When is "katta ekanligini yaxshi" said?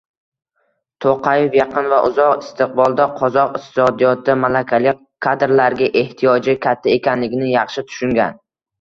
6.69-7.91